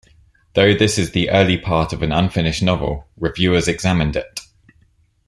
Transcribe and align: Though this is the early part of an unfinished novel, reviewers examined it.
Though 0.55 0.73
this 0.75 0.97
is 0.97 1.11
the 1.11 1.29
early 1.29 1.59
part 1.59 1.93
of 1.93 2.01
an 2.01 2.11
unfinished 2.11 2.63
novel, 2.63 3.07
reviewers 3.17 3.67
examined 3.67 4.15
it. 4.15 4.39